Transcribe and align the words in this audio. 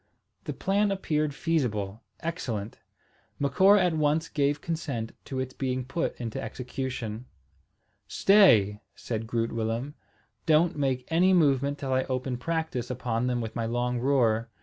The 0.45 0.53
plan 0.53 0.89
appeared 0.89 1.35
feasible, 1.35 2.01
excellent. 2.21 2.79
Macora 3.39 3.83
at 3.85 3.93
once 3.93 4.29
gave 4.29 4.59
consent 4.59 5.11
to 5.25 5.39
its 5.39 5.53
being 5.53 5.85
put 5.85 6.19
into 6.19 6.41
execution. 6.41 7.25
"Stay," 8.07 8.81
said 8.95 9.27
Groot 9.27 9.51
Willem. 9.51 9.93
"Don't 10.47 10.75
make 10.75 11.05
any 11.09 11.33
movement 11.33 11.77
till 11.77 11.93
I 11.93 12.05
open 12.05 12.37
practice 12.37 12.89
upon 12.89 13.27
them 13.27 13.41
with 13.41 13.55
my 13.55 13.67
long 13.67 13.99
roer. 13.99 14.49